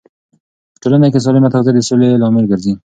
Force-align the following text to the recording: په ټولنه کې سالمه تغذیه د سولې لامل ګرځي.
په 0.73 0.77
ټولنه 0.81 1.07
کې 1.11 1.19
سالمه 1.25 1.49
تغذیه 1.53 1.73
د 1.75 1.79
سولې 1.89 2.19
لامل 2.21 2.45
ګرځي. 2.51 2.73